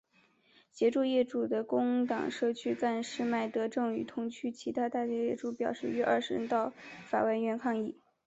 [0.71, 6.73] 协助业主的工党社区干事麦德正与同区其他大厦业主代表约二十人到
[7.05, 7.95] 法院外抗议。